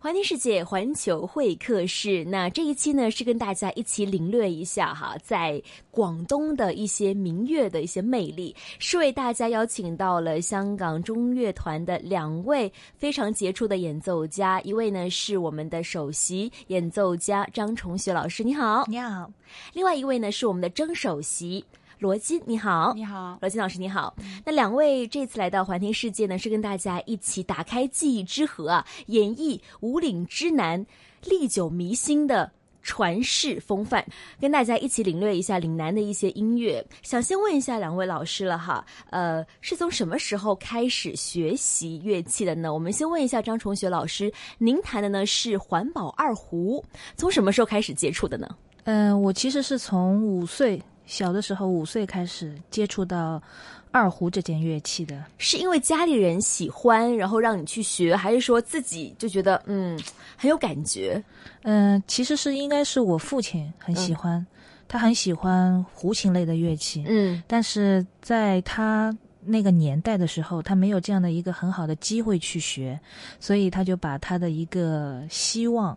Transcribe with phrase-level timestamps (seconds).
[0.00, 2.24] 环听世界，环球会客室。
[2.24, 5.60] 那这一期呢，是跟大家一起领略一下哈，在
[5.90, 19.28] 广东的一些民乐的一些魅力，是为大家邀请到了香港中乐团的两位非常杰出的演奏家，一位呢是我们的首席演奏家张崇学老师，你好，你好；
[19.72, 21.64] 另外一位呢是我们的曾首席。
[21.98, 24.14] 罗金，你好，你好，罗金老师，你好。
[24.44, 30.84] 那两位这次来到环天世界呢，是跟大家一起打开记忆之盒啊，演绎五岭之南
[31.24, 32.48] 历久弥新的
[32.82, 34.06] 传世风范，
[34.40, 36.86] 跟大家一起领略一下岭南的一些音乐。
[37.02, 42.72] 想先问一下两位老师了哈，呃，是从什么时候开始学习乐器的呢？
[42.72, 46.84] 我们先问一下张崇学老师，您弹的呢是环保二胡，
[47.16, 48.48] 从什么时候开始接触的呢？
[48.84, 50.80] 嗯，我其实是从五岁。
[51.08, 53.42] 小的时候五岁开始接触到
[53.90, 59.98] 二胡这件乐器的，是因为家里人喜欢，然后让你去学，还是说自己就觉得嗯
[60.36, 61.20] 很有感觉？
[61.62, 64.46] 嗯，其实是应该是我父亲很喜欢，
[64.86, 73.00] 他很喜欢胡琴类的乐器，嗯，但是在他那个年代的时候，他没有这样的一个很好的机会去学，
[73.40, 75.96] 所以他就把他的一个希望，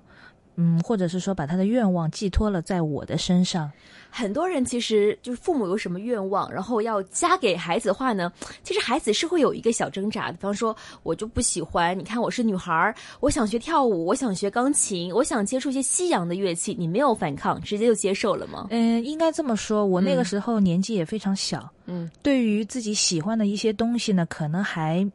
[0.56, 3.72] 嗯，或者是说把他的愿望寄托了在我的身上。
[4.14, 8.30] 很多人其实就是父母有什么愿望，然后要加给孩子的话呢，
[8.62, 10.34] 其实孩子是会有一个小挣扎的。
[10.34, 18.68] 比方说，我就不喜欢，你看我是女孩，我想学跳舞，我想学钢琴，我想接触一些西洋的乐器，你没有反抗，直接就接受了吗？
[18.70, 19.86] 嗯，应该这么说。
[19.86, 25.10] 我那个时候年纪也非常小，嗯，对于自己喜欢的一些东西呢，可能还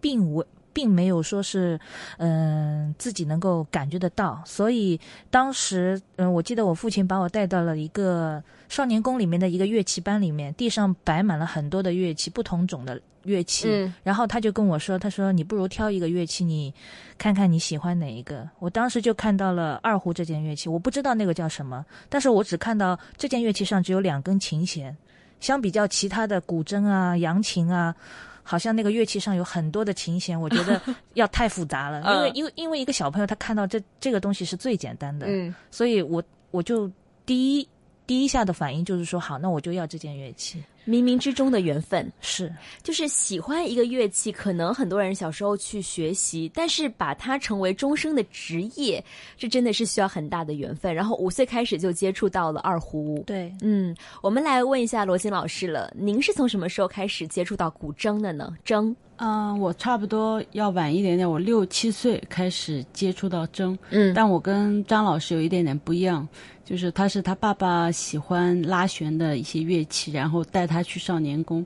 [0.00, 0.42] 并无。
[0.72, 1.78] 并没有说是，
[2.18, 4.98] 嗯，自己能够感觉得到，所以
[5.30, 16.72] 当时，嗯，我记得我父亲把我带到了一个少年宫里面的一个乐器班里面，地上摆满了很多的乐器，不同种的乐器，嗯，然后他就跟我说，他说你不如挑一个乐器，你
[17.18, 18.48] 看看你喜欢哪一个。
[18.58, 24.96] 我当时就看到了二胡这件乐器，我不知道那个叫什么，但是我只看到这件乐器上只有两根琴弦，
[25.38, 27.94] 相比较其他的古筝啊、扬琴啊。
[28.42, 30.80] 好像那个乐器上有很多的琴弦，我觉得
[31.14, 32.02] 要太复杂了。
[32.02, 36.90] 因为因为因为一个小朋友他看到这这个东西是最简单的，嗯，所以我我就
[37.24, 37.68] 第一
[38.06, 40.62] 第一下的反应就是说好，那我就要这件乐器。
[40.86, 49.02] 冥冥之中的缘分是，就是喜欢一个乐器，可能很多人小时候去学习，但是把它成为终生的职业，
[49.38, 50.92] 这真的是需要很大的缘分。
[50.94, 58.52] 然后五岁开始就接触到了二胡，对，嗯，我们来问一下罗欣老师了，您是从什么时候开始接触到古筝的呢？
[58.66, 66.26] 筝，嗯，我差不多要晚一点点，我六七岁开始接触到筝，嗯，但我跟张老师有一点点不一样。
[66.72, 71.62] 就是他是他爸爸喜欢拉弦的一些乐器，然后带他去少年宫。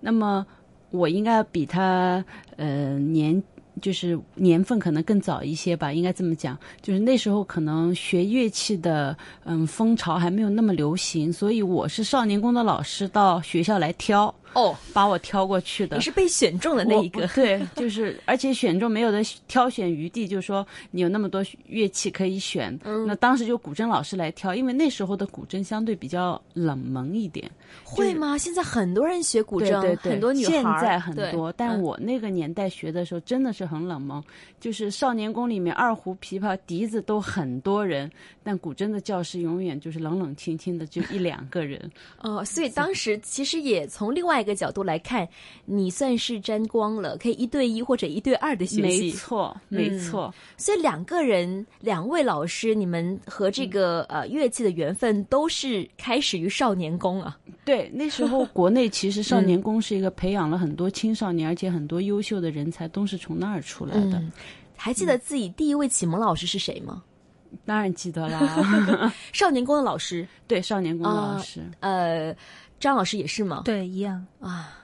[0.00, 0.46] 那么
[0.90, 2.22] 我应该比他
[2.58, 3.42] 呃年
[3.80, 6.58] 就是年份可能更早一些吧，应该这么讲。
[6.82, 14.34] 就是那时候可能学乐器的嗯风潮还没有那么流行，所以我是少年宫的老师到学校来挑。
[14.52, 27.48] 哦，把我挑过去的，你是被选中的那一个，对，就是而且选中没有的挑选余地，就是说你有那么多乐器可以选，那当时就古筝老师来挑，因为那时候的古筝相对比较冷门一点，
[27.84, 28.36] 会吗？
[28.36, 34.20] 现在很多人学古筝，很多女孩，现在很多，但我那个年代学的时候真的是很冷门，
[34.58, 38.10] 就是少年宫里面二胡、琵琶、笛子都很多人，
[38.42, 41.88] 但古筝的教室永远就是冷冷清清的，就一两个人。
[42.20, 44.39] 哦，所以当时其实也从另外。
[44.40, 45.28] 一个角度来看，
[45.64, 49.04] 你算是沾光了，可以一对一或者一对二的学习。
[49.04, 50.34] 没错，没错。
[50.56, 57.38] 所以两个人，两位老师，你们和这个呃乐器的缘分都是开始于少年宫啊。
[57.64, 64.22] 对，那时候国内其实少年宫是一个培养了很多青少年，而且很多优秀的人才都是从那儿出来的。
[64.76, 67.02] 还记得自己第一位启蒙老师是谁吗？
[67.66, 70.26] 当然记得啦， 少年宫的老师。
[70.46, 71.60] 对，少年宫的老师。
[71.80, 72.34] 呃。
[72.80, 73.62] 张老师也是吗？
[73.64, 74.76] 对，一样啊。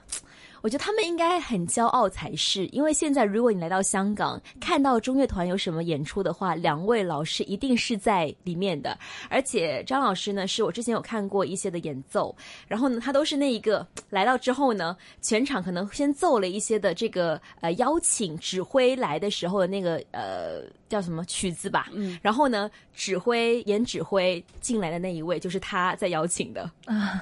[0.62, 8.99] 我觉得他们应该很骄傲才是，因为现在如果你来到香港，看到中乐团有什么演出的话，两位老师一定是在里面的。
[9.31, 12.35] 而且张老师呢，是我之前有看过一些的演奏，
[12.67, 26.71] 然后呢，他都是那一个来到之后呢，全场可能先奏了一些的这个呃邀请指挥来的时候的那个呃叫什么曲子吧，嗯，然后呢，指挥演指挥进来的那一位就是他在邀请的，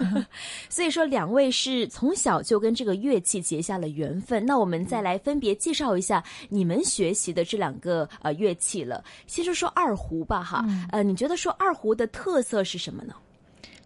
[0.69, 3.45] 所以说两位是从小就跟这个乐器。
[3.45, 9.05] 结下了缘分，那我们再来分别介绍一下你们学习的这两个呃乐器了。
[9.27, 13.15] 先说说二胡吧，哈，呃，你觉得说二胡的特色是什么呢？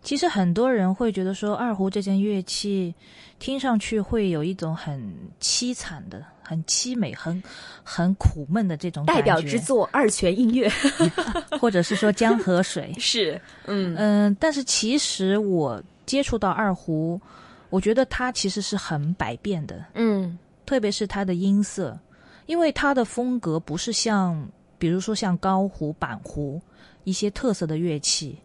[0.03, 2.95] 其实很多人会觉得说二胡这件乐器
[3.41, 7.43] 听上去会有一种很凄惨的、很凄美、很
[7.85, 10.67] 很苦闷的这种代表之作二泉映月。
[11.61, 12.91] 或者是说江河水。
[12.99, 13.95] 是，嗯。
[13.99, 17.21] 嗯，但是其实我接触到二胡，
[17.69, 20.39] 我觉得它其实是很百变的，嗯。
[20.65, 21.99] 特别是它的音色，
[22.47, 24.49] 因为它的风格不是像，
[24.79, 26.61] 比如说像高胡、板胡
[27.05, 28.39] 一些特色的乐器，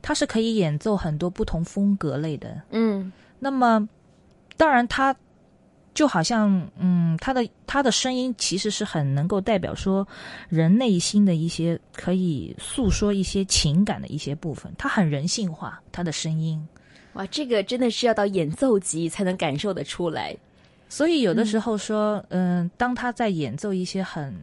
[0.00, 2.62] 它是可以演奏很多不同风格类的。
[2.70, 3.12] 嗯。
[3.38, 3.86] 那么，
[4.56, 5.14] 当然它
[5.94, 10.06] 就好像，嗯，他的他的声音其实是很能够代表说
[10.48, 16.66] 人内心的一些可以诉说一些情感的一些部分，他很人性化，他的声音。
[17.12, 20.34] 哇，这个真的是要到演奏级才能感受得出来。
[20.88, 24.34] 所以有的时候说，嗯、当他在演奏一些很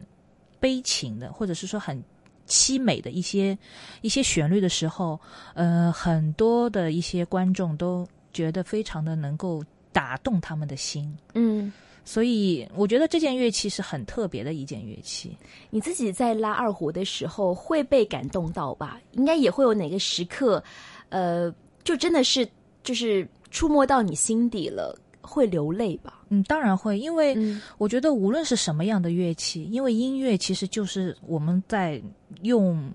[0.60, 2.00] 悲情的，或者是说很
[2.46, 3.58] 凄美的一些
[4.02, 5.18] 一些旋律的时候，
[5.54, 11.16] 呃，很多的一些观众都觉得非常的能够打动他们的心。
[11.34, 11.72] 嗯，
[12.04, 15.36] 所以我觉得这件乐器是很特别的一件乐器。
[15.70, 19.00] 你自己在拉二胡的时候会被感动到吧？
[19.12, 20.62] 应该也会有哪个时刻，
[21.08, 21.52] 呃，
[21.84, 22.48] 就真的是
[22.82, 26.22] 就是触摸到你心底了，会流泪吧？
[26.28, 32.00] 嗯，当然会，因为嗯我觉得无论是什么样的乐器，因为音乐其实就是我们在
[32.42, 32.90] 用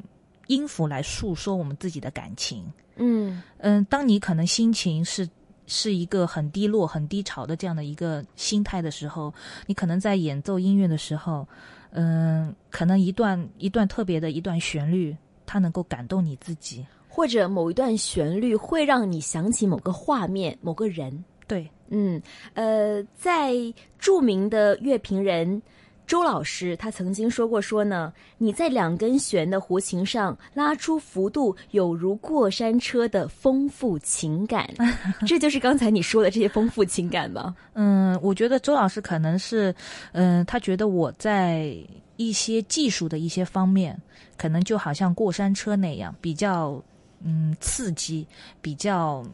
[0.48, 2.66] 音符来诉说我们自己的感情。
[2.96, 5.28] 嗯嗯，当你可能心情是
[5.68, 9.34] 是一个很低落、很低潮的这样的一个心态的时候，
[9.66, 11.48] 你可能在演奏音乐的时候，
[11.92, 15.16] 嗯，可能一段一段特别的一段旋律，
[15.46, 16.86] 它能够感动你自己。
[17.08, 21.24] 或者某一段旋律会让你想起某个画面、某个人。
[21.48, 22.22] 对，嗯，
[22.56, 23.54] 呃，在
[23.98, 25.62] 著名的乐评人
[26.08, 34.70] 周老师，他曾经说过说呢，你在两根弦的弧琴上拉出幅度，有如过山车的丰富情感，
[35.26, 37.54] 这就是刚才你说的这些丰富情感吧？
[37.74, 39.74] 嗯，我觉得周老师可能是，
[40.14, 41.76] 嗯、他觉得我在
[42.18, 44.00] 一些技术的一些方面，
[44.38, 46.82] 可能就好像过山车那样，比较
[47.24, 48.28] 嗯刺激，
[48.62, 49.26] 比较。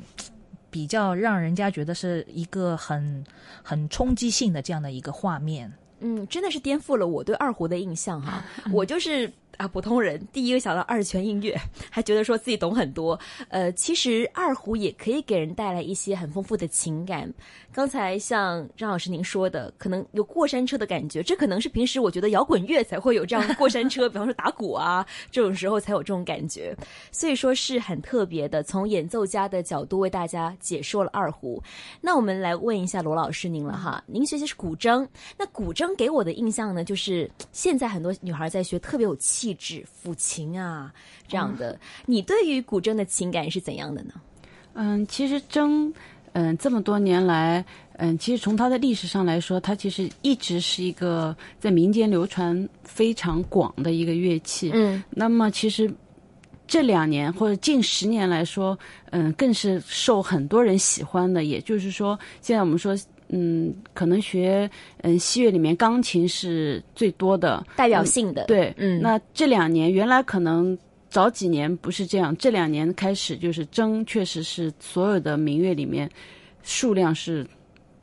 [0.73, 3.21] 比较让人家觉得是一个很
[3.61, 5.69] 很冲击性的这样的一个画面。
[6.01, 8.43] 嗯，真的是颠覆了我对二胡的印象哈。
[8.73, 11.55] 我就是啊普通人，第一个想到二泉映月，
[11.89, 13.19] 还觉得说自己懂很多。
[13.49, 17.31] 呃，其实二胡也可以给人带来一些很丰富的情感。
[17.73, 26.75] 刚才像张老师您说的，可能有过山车的感觉，这可能是平时我觉得摇滚乐才会有这样的过山车，比方说打鼓啊 这种时候才有这种感觉。
[27.11, 31.63] 所以说是很特别的，从演奏家的角度为大家解说了二胡。
[32.01, 35.07] 那我们来问一下罗老师您了哈，您学习是古筝，
[35.37, 40.93] 那古筝给我的印象呢，就是现在很多女孩在学，特别有气质，抚琴啊
[41.27, 41.79] 这样的。
[42.05, 44.13] 你对于古筝的情感是怎样的呢？
[44.73, 45.91] 嗯，其实筝，
[46.33, 47.65] 嗯，这么多年来，
[47.97, 54.71] 嗯，其实从它的历史上来说，它其实一直是一个在民间流传非常广的一个乐器。
[54.73, 55.93] 嗯那么其实
[56.65, 58.79] 这两年或者近十年来说，
[59.09, 61.43] 嗯，更是受很多人喜欢的。
[61.43, 62.97] 也就是说，现在我们说，
[63.33, 64.69] 嗯，可能学
[65.01, 69.01] 嗯西乐里面钢琴是最多的，代表性的，对，嗯。
[69.01, 70.77] 那这两年原来可能
[71.09, 76.09] 早几年不是这样，这两年开始就是筝确实是所有的民乐里面
[76.61, 77.47] 数量是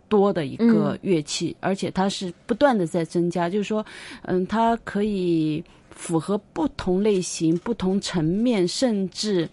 [0.08, 3.84] 多的一个乐器，而且它是不断的在增加，就是说，
[4.22, 5.62] 嗯，它可以
[5.98, 9.48] 符合不同类型、不同层面，甚至。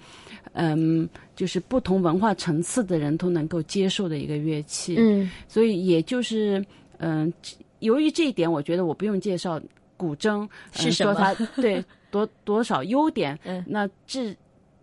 [0.58, 5.30] 嗯，就是不同文化层次的人都能够接受的一个乐器，嗯。
[5.50, 6.64] 所以也就是，
[7.00, 7.34] 嗯、
[7.80, 9.60] 由于这一点，我觉得我不用介绍
[9.98, 11.12] 古筝、是什么？
[11.12, 13.62] 呃说它对 多多少优点，嗯。
[13.68, 14.34] 那这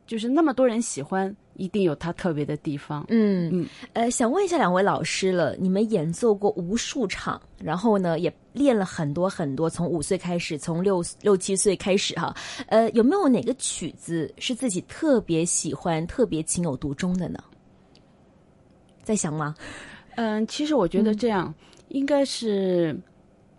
[0.07, 3.05] 就是那么多人喜欢，一定有它特别的地方。
[3.09, 12.35] 嗯嗯呃，想问一下两位老师了，你们演奏过无数场，然后呢也练了很多很多，从五岁开始，从六六七岁开始哈，
[12.67, 17.43] 呃，有没有哪个曲子是自己特别喜欢、特别情有独钟的呢？
[19.03, 19.55] 在想吗？
[20.17, 21.53] 嗯，其实我觉得这样、
[21.89, 22.97] 应该是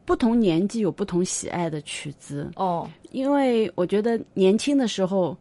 [0.06, 5.36] 不同年纪有不同喜爱的曲子，哦，因为我觉得年轻的时候，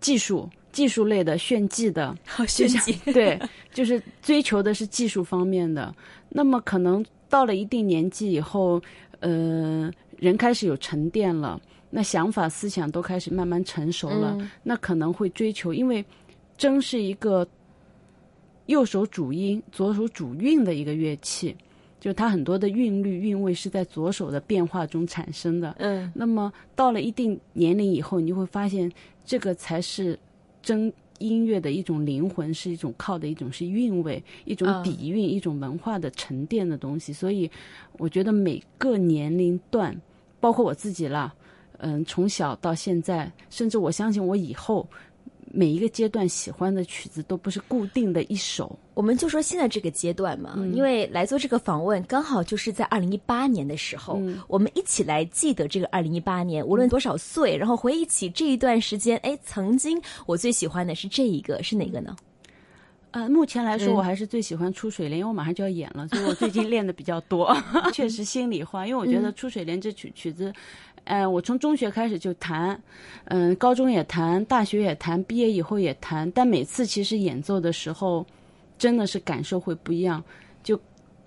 [0.00, 3.38] 技术技术类的炫技的， 好炫技， 对，
[3.72, 5.94] 就是追求的是技术方面的。
[6.28, 8.80] 那么可能到了一定年纪以后，
[9.20, 11.60] 呃，人开始有沉淀了，
[11.90, 16.04] 那想法思想都开始慢慢成熟了，嗯那可能会追求，因为
[16.58, 17.46] 筝是一个
[18.66, 21.56] 右手主音、左手主韵的一个乐器，
[21.98, 25.74] 就它很多的韵律、韵味是在左手的变化中产生的。
[25.78, 28.92] 嗯那么到了一定年龄以后，你就会发现
[29.24, 30.18] 这个才是
[30.68, 37.10] 真音乐的一种灵魂，是一种靠的一种是韵味，一种嗯底蕴，一种文化的沉淀的东西。
[37.10, 37.50] 所以，
[37.96, 39.98] 我觉得每个年龄段，
[40.40, 41.34] 包括我自己啦，
[41.78, 44.86] 嗯，从小到现在，甚至我相信我以后
[45.52, 48.78] 每一个阶段喜欢的曲子都不是固定的一首。
[48.94, 62.16] 我们就说现在这个阶段嘛，因为来做这个访问，刚好就是在二零一八年的时候，我们一起来记得这个二零一八年，无论多少岁，然后回忆起这一段时间，哎，曾经我最喜欢的是这一个，是哪个呢？
[63.10, 67.56] 呃，目前来说，嗯我还是最喜欢《出水莲》，因为我马上就要演了，所以我最近练的比较多。
[67.90, 70.52] 确实，心里话，因为我觉得《出水莲》这曲曲子，
[71.04, 72.80] 呃，我从中学开始就弹，
[73.24, 78.24] 嗯、高中也弹，大学也弹，毕业以后也弹，但每次其实演奏的时候，
[78.78, 80.22] 真的是感受会不一样。
[80.62, 80.78] 就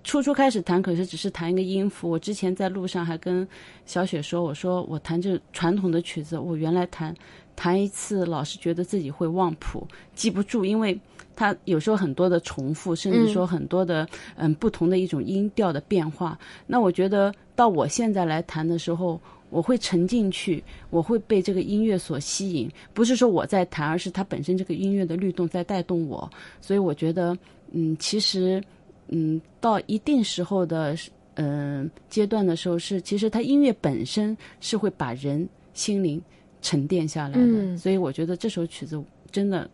[0.04, 2.08] 初初开始弹，可是只是弹一个音符。
[2.10, 3.46] 我之前在路上还跟
[3.86, 7.14] 小雪说，我说我弹这传统的曲子，我原来弹
[7.54, 10.98] 弹一次，老是觉得自己会忘谱，记不住，因为
[11.34, 16.38] 它有时候很多的重复，甚至说很多的嗯不同的一种音调的变化。
[16.66, 19.20] 那我觉得到我现在来弹的时候。
[19.52, 26.28] 我会沉进去，我会被这个音乐所吸引，不是说我在弹，而是它本身这个音乐的律动在带动我。
[26.62, 27.36] 所以我觉得，
[27.70, 28.62] 嗯，其实，
[29.08, 30.96] 嗯，到一定时候的，
[31.34, 36.20] 嗯、阶段的时候是，其实它音乐本身是会把人心灵
[36.62, 37.44] 沉淀下来的。
[37.44, 38.98] 嗯所以我觉得这首曲子
[39.30, 39.70] 真的，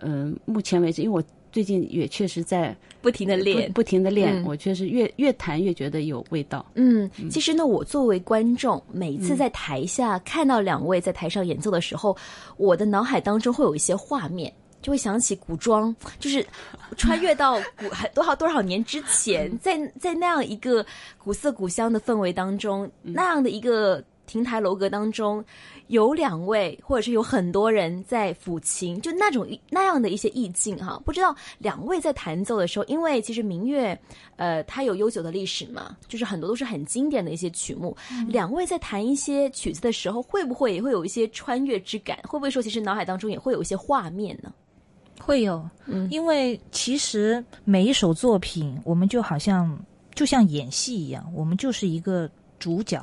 [0.00, 3.70] 嗯、目前为止，因为我最近也确实在不停的练。
[3.72, 4.44] 不，停的练，嗯。
[4.46, 6.64] 我确实越越弹越觉得有味道。
[6.74, 12.16] 嗯，其实呢，我作为观众，每次在台下看到两位在台上演奏的时候，
[12.56, 14.52] 我的脑海当中会有一些画面。
[14.80, 16.44] 就会想起古装，就是
[16.96, 20.84] 穿越到古很多少多少年之前， 在在那样一个
[21.18, 25.44] 古色古香的氛围当中，那样的一个亭台楼阁当中，
[25.88, 31.00] 有两位或者是有很多人在抚琴，就那种那样的一些意境哈。
[31.04, 33.98] 不知道两位在弹奏的时候，因为其实民乐，
[34.36, 37.96] 呃，它有悠久的历史嘛，就是很多都是很经典的一些曲目。
[38.28, 42.18] 两位在弹一些曲子的时候，会不会也会有一些穿越之感？
[42.24, 44.52] 会不会说其实脑海当中也会有一些画面呢？
[45.20, 49.78] 会有，嗯因为其实每一首作品，我们就好像
[50.14, 53.00] 就像演戏一样，我们就是一个主角，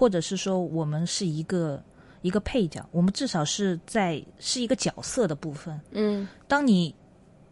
[0.00, 1.78] 或者是说我们是一个
[2.22, 5.78] 一个配角，我们至少是在是一个角色的部分。
[5.90, 6.94] 嗯当你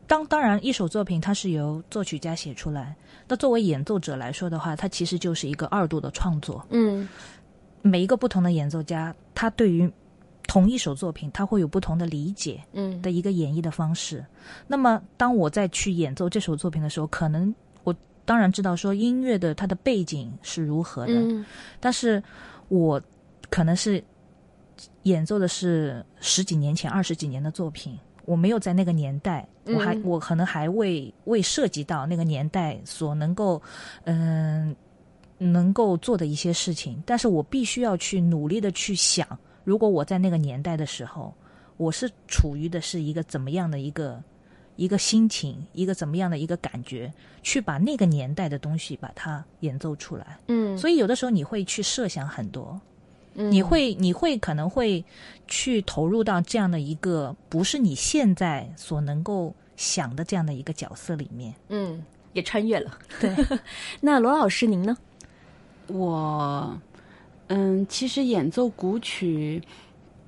[0.06, 2.96] 当当然，一首作品它是由作曲家写出来，
[3.28, 6.64] 那作为演奏者来说的话，它其实就是一个二度的创作。
[6.70, 7.06] 嗯
[7.82, 9.92] 每一个不同的演奏家，他对于
[10.44, 12.58] 同一首作品，他会有不同的理解。
[12.72, 14.24] 嗯的一个演绎的方式。
[14.66, 17.67] 那么，当我在去演奏这首作品的时候，可能我
[18.28, 21.46] 当然知道说音乐的它的背景是如何的，嗯
[21.80, 22.22] 但是
[22.68, 23.00] 我
[23.48, 24.04] 可能是
[25.04, 27.98] 演奏的是十几年前、二十几年的作品。
[28.26, 33.62] 我没有在那个年代，我还、嗯我可能还未未涉及到那个年代所能够，
[34.04, 34.76] 嗯、
[35.38, 39.26] 能够做的一些事情，但是我必须要去努力的去想，
[39.64, 41.32] 如果我在那个年代的时候，
[41.78, 44.22] 我是处于的是一个怎么样的一个
[44.78, 50.38] 一个心情，一个怎么样的一个感觉，去把那个年代的东西把它演奏出来。
[50.46, 52.80] 嗯，所以有的时候你会去设想很多，
[53.34, 55.04] 嗯你会你会可能会
[55.48, 61.52] 去投入到这样的一个不是你现在所能够想的这样的一个角色里面。
[61.68, 62.00] 嗯
[62.34, 62.96] 也穿越了。
[63.20, 63.34] 对，
[64.00, 64.96] 那罗老师您呢？
[65.88, 66.78] 我，
[67.48, 69.60] 嗯，其实演奏古曲，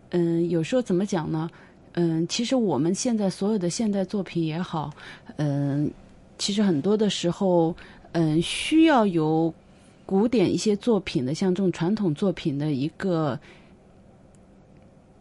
[0.09, 1.49] 嗯，有时候怎么讲呢？
[1.93, 4.91] 嗯，其实我们现在所有的现代作品也好，
[5.37, 5.91] 嗯，
[6.39, 7.75] 其实很多的时候，
[8.13, 9.53] 嗯，需要有
[10.07, 13.39] 古典一些作品的，像这种传统作品的一个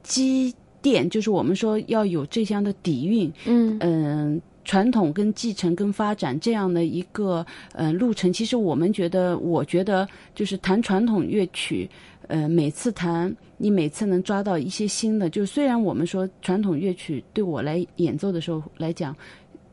[0.04, 3.78] 积淀，就是我们说要有这样的底蕴，嗯。
[3.80, 11.90] 嗯，传统跟继承跟发展这样的一个呃路程，其实我们觉得，我觉得就是弹传统乐曲，
[12.30, 19.16] 呃，每次弹你每次能抓到一些新的，就虽然我们说传统乐曲对我来演奏的时候来讲，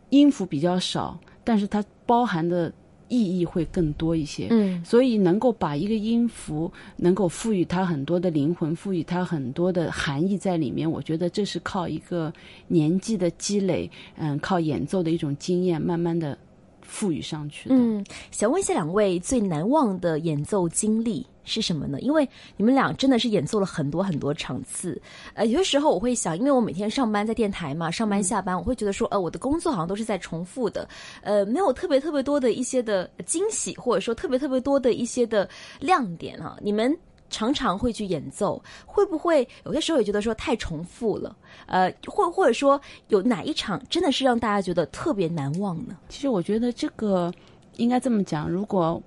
[0.08, 2.72] 音符比较少，但是它包含的
[3.08, 4.46] 意义会更多一些。
[4.50, 12.32] 嗯所以能够把一个音符能够赋予它很多的灵魂，赋予它很多的含义在里面，我觉得这是靠一个
[12.68, 16.38] 年纪的积累，嗯，靠演奏的一种经验，慢慢的
[16.80, 17.75] 赋予上去的。
[17.76, 21.98] 嗯，想问一下两位最难忘的演奏经历是什么呢？
[22.00, 25.00] 因为你们俩真的是演奏了很多很多场次。
[25.32, 30.86] 呃，有些时候我会想，因为我每天上班在电台嘛，上班下班，我会觉得说，呃，我的工作好像都是在重复的，
[31.22, 35.48] 呃，没有特别特别多的一些的惊喜，或者说特别特别多的一些的
[35.80, 36.58] 亮点啊。
[36.60, 36.94] 你们
[37.30, 41.36] 常常会去演奏，会不会有些时候也觉得说太重复了？
[41.66, 45.96] 呃，或或者说有哪一场真的是让大家觉得特别难忘呢？
[46.08, 47.32] 其实我觉得这个
[47.76, 49.00] 应该这么讲，如果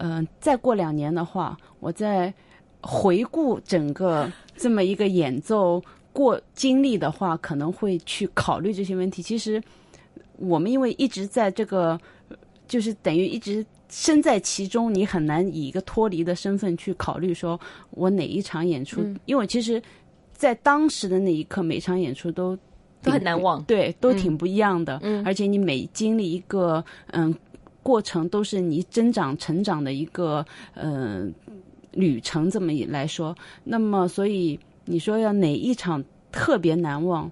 [0.00, 2.32] 嗯、呃再过两年的话，我再
[2.82, 9.22] 回顾整个这么一个演奏过经历的话，可能会去考虑这些问题。
[9.22, 9.62] 其实
[10.38, 11.98] 我们因为一直在这个，
[12.66, 17.58] 就是等于一直身在其中，你很难以一个脱离的身份去考虑说
[17.90, 19.82] 我哪一场演出，嗯因为其实，
[20.32, 22.56] 在当时的那一刻，每场演出都
[23.02, 24.98] 都很难忘对，都挺不一样的。
[25.02, 27.34] 嗯而且你每经历一个嗯
[27.82, 30.44] 过程，都是你增长成长的一个
[30.74, 31.32] 嗯、
[31.92, 32.50] 旅程。
[32.50, 37.30] 这么一来说，那么所以你说要哪一场特别难忘，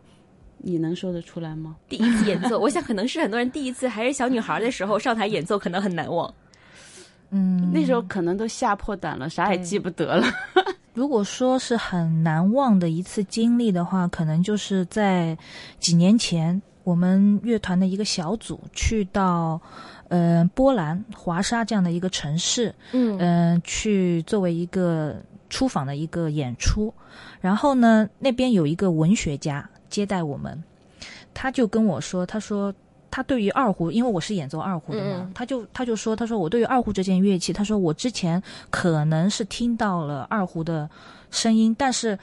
[0.58, 1.76] 你能说得出来吗？
[1.88, 6.32] 第一次演奏，我想可能是很多人第一次还是小女孩的时候上台演奏，可能很难忘。
[7.30, 10.26] 嗯，那时候可能都吓破胆了，啥也记不得了。
[10.94, 15.36] 如果说是很难忘的一次经历的话，可能就是在
[15.78, 19.60] 几年前，我们乐团的一个小组去到，
[20.08, 25.14] 呃，波兰华沙这样的一个城市，嗯嗯、去作为一个
[25.50, 26.90] 出访的一个演出。
[27.42, 30.64] 然后呢，那边有一个文学家接待我们，
[31.34, 32.72] 他就跟我说，他说
[33.10, 40.88] 他对于二胡，因为我是演奏二胡的嘛，嗯他就他就说，他说我对于二胡这件乐器，他说我之前可能是听到了二胡的
[41.30, 42.18] 声音，但是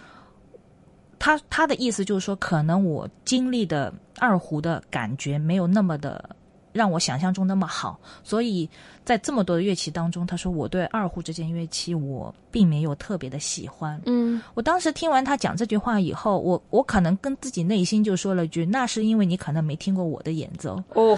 [1.26, 6.30] 他他的意思就是说，可能我经历的二胡的感觉没有那么的
[6.72, 8.70] 让我想象中那么好，所以
[9.04, 14.00] 在这么多的乐器当中，他说我对二胡这件乐器我并没有特别的喜欢。
[14.06, 20.80] 嗯我当时听完他讲这句话以后，我我可能跟自己内心就说了句：“那是因为你可能没听过我的演奏。
[20.90, 21.18] 哦，”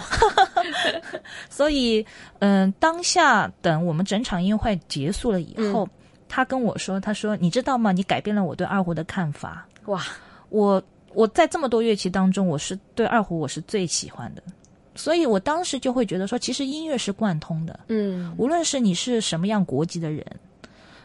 [1.50, 2.02] 所以，
[2.38, 5.86] 嗯、当下等我们整场音乐会结束了以后，
[6.30, 7.92] 他跟我说：“他说你知道吗？
[7.92, 9.66] 你改变了我对二胡的看法。
[9.88, 10.02] 哇，
[10.48, 14.42] 我我在这么多乐器当中，我是对二胡我是最喜欢的。”
[14.94, 20.26] 所以我当时就会觉得说，其实音乐是贯通的，嗯无论是你是什么样国籍的人，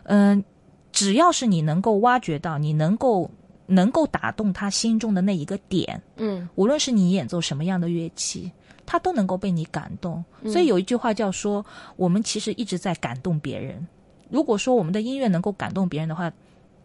[0.06, 0.44] 嗯、
[0.92, 3.30] 只要是你能够挖掘到，你能够
[3.68, 8.52] 能够打动他心中的那一个点，嗯无论是你演奏什么样的乐器，
[8.84, 10.26] 他都能够被你感动。
[10.46, 11.64] 所以有一句话叫说，
[11.96, 13.88] 我们其实一直在感动别人。
[14.30, 16.34] 如果说我们的音乐能够感动别人的话，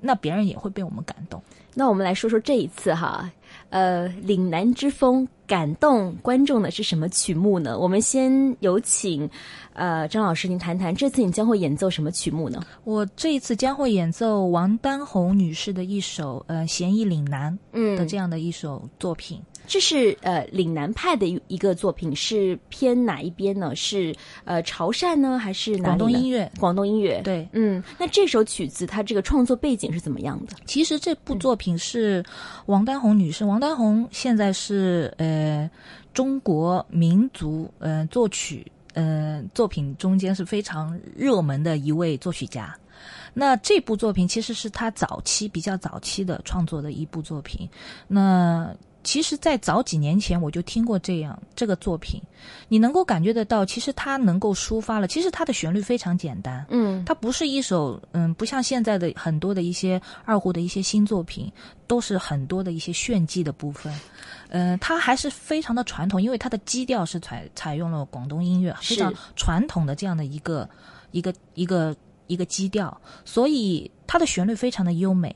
[0.01, 1.43] 那别人也会被我们感动。
[1.75, 3.31] 那我们来说说这一次哈，
[3.71, 7.79] 呃，岭南之风感动观众的是什么曲目呢？
[7.79, 9.31] 我们先有请
[9.75, 12.61] 呃张老师您谈谈，这次你将会演奏什么曲目呢？
[12.83, 19.41] 我这一次将会演奏王丹红女士的一首呃《嫌疑岭南》嗯的这样的一首作品。
[19.69, 23.77] 这是呃岭南派的一一个作品，是偏哪一边呢？
[23.77, 26.29] 是呃潮汕呢，还是哪广东音？
[26.31, 27.21] 乐，广东音乐。
[27.23, 30.57] 对，嗯，那这首曲子它这个创作背景是怎么样的？
[30.65, 32.25] 其实这部作品是
[32.67, 33.45] 王丹红女士。
[33.45, 35.71] 王丹红现在是呃
[36.15, 42.75] 中国民族呃作曲呃作品中间是非常热门的一位作曲家。
[43.35, 47.69] 那这部作品其实是他早期比较早期的创作的一部作品。
[48.09, 52.21] 那其实，在早几年前我就听过这样这个作品，
[52.69, 55.07] 你能够感觉得到，其实它能够抒发了。
[55.09, 61.51] 其实它的旋律非常简单，嗯它不是一首嗯，不像现在的很多的一些二胡的一些新作品，
[61.87, 63.95] 都是很多的一些炫技的部分。
[64.51, 70.69] 嗯、它还是非常的传统，因为它的基调是采采用了广东音乐非常传统的这样的一个
[71.13, 75.35] 一个一个一个基调，所以它的旋律非常的优美。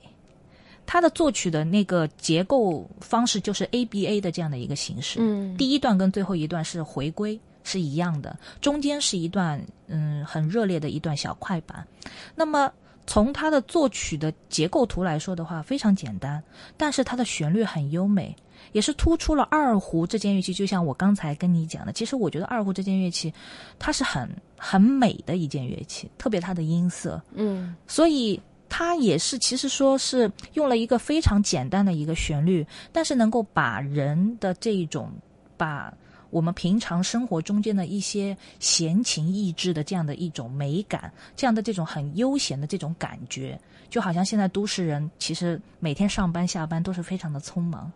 [0.87, 11.87] 它的作曲的那个结构方式就是 ABA 的这样的一个形式，嗯第一段跟最后一段是回归是一样的，中间是一段嗯很热烈的一段小快板。
[12.35, 12.71] 那么
[13.07, 16.43] 从它的作曲的结构图来说的话，非常简单，
[16.77, 18.35] 但是它的旋律很优美，
[18.73, 20.55] 也是突出了二胡这件乐器。
[20.55, 23.33] 就像我刚才跟你讲的，其实我觉得二胡这件乐器
[23.79, 27.21] 它是很很美的一件乐器，特别它的音色。
[27.35, 28.41] 嗯所以
[28.75, 35.13] 它也是其实说是用了一个非常简单的一个旋律，但是能够把人的这一种
[35.59, 35.93] 把
[36.31, 47.93] 我们平常生活中间的一些闲情逸致的这样的一种美感，这样的这种很悠闲的这种感觉，就好像现在都市人其实每天上班下班都是非常的匆忙。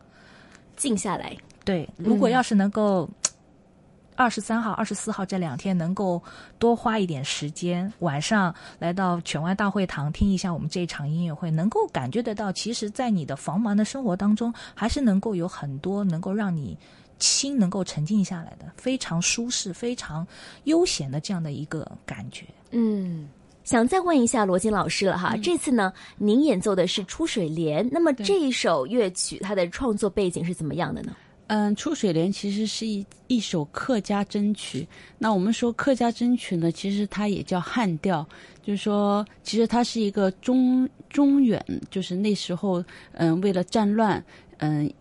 [0.77, 1.35] 静下来。
[1.65, 3.09] 对，如果要是能够
[4.17, 6.21] 二十三号、二十四号这两天能够
[6.59, 16.77] 多花一点时间，晚上来到犬外大会堂听一下我们这一场音乐会，能够感觉得到，其实，在你的繁忙的生活当中，还是能够有很多能够让你
[17.19, 20.27] 心能够沉静下来的，非常舒适、非常
[20.65, 22.47] 悠闲的这样的一个感觉。
[22.71, 23.29] 嗯，
[23.65, 31.15] 想再问一下罗金老师了哈，这次呢，您演奏的是《出水莲》，那么这一首乐曲它的创作背景是怎么样的呢？
[31.49, 34.87] 嗯，《出水莲》其实是一一首客家筝曲。
[35.19, 38.27] 那我们说客家筝曲呢，其实它也叫汉调，
[38.63, 44.23] 就是说，其实它是一个中中原，就是那时候，嗯，为了战乱，
[44.59, 44.93] 嗯，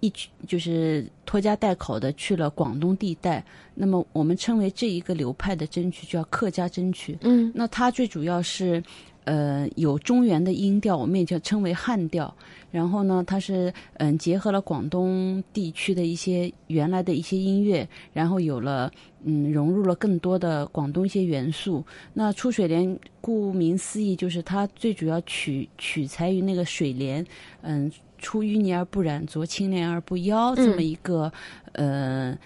[0.00, 3.44] 一曲就是拖家带口的去了广东地带。
[3.74, 7.18] 那么我们称为这一个流派的筝曲叫客家筝曲。
[7.20, 8.82] 嗯，那它最主要是，
[9.30, 12.34] 呃，有中原的音调，我们也叫称为汉调。
[12.72, 18.90] 然后呢，它是嗯结合了广东地区的一些原来的一些音乐，然后有了
[19.22, 21.84] 嗯融入了更多的广东一些元素。
[22.12, 27.24] 那出水莲顾名思义，就是它最主要取取材于那个水莲，
[27.62, 27.88] 嗯，
[28.18, 31.32] 出淤泥而不染，濯清涟而不妖这么一个
[31.74, 32.36] 呃。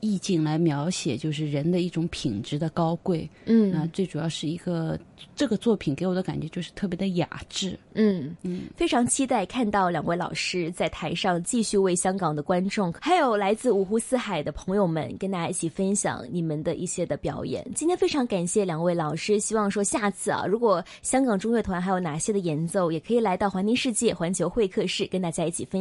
[0.00, 3.28] 意境来描写，就是人的一种品质的高贵。
[3.44, 4.98] 嗯，那最主要是一个
[5.36, 7.78] 这个作品给我的感觉就是特别的雅致。
[7.94, 17.66] 嗯嗯，非常期待看到两位老师在台上继续为香港的观众，还有来自五湖四海的朋友们，跟大家一起分享你们的一些的表演。
[17.74, 25.78] 今天非常感谢两位老师，希望说下次啊，如果香港中乐团还有哪些的演奏，也可以来到环宁世界环球会客室跟大家一起分享。